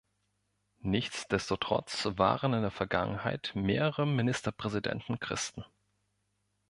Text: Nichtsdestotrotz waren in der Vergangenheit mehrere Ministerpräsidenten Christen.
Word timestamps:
Nichtsdestotrotz 0.81 2.07
waren 2.17 2.53
in 2.55 2.63
der 2.63 2.71
Vergangenheit 2.71 3.51
mehrere 3.53 4.07
Ministerpräsidenten 4.07 5.19
Christen. 5.19 5.63